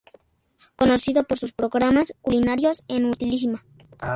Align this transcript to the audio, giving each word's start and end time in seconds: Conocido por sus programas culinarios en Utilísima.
Conocido 0.77 1.25
por 1.25 1.37
sus 1.37 1.51
programas 1.51 2.11
culinarios 2.23 2.83
en 2.87 3.05
Utilísima. 3.05 3.63